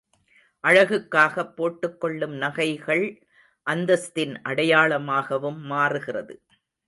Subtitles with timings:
[0.63, 3.05] அழகுக்காகப் போட்டுக் கொள்ளும் நகைள்
[3.67, 6.35] அந்தஸ்தின் அடையாளமாகவும் மாறுகிறது.